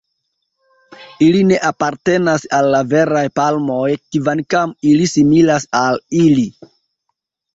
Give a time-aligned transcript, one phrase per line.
[1.25, 3.83] Ili ne apartenas al la veraj palmoj,
[4.15, 6.47] kvankam ili similas al ili.